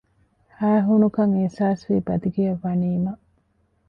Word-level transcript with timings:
ހައިހޫނުކަން 0.57 1.33
އިހްޞާސްވީ 1.37 1.95
ބަދިގެއަށް 2.07 2.61
ވަނީމަ 2.63 3.11